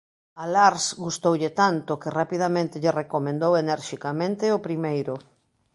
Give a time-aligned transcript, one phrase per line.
[0.39, 5.13] A Lars gustoulle tanto que rapidamente lle recomendou enerxicamente o primeiro.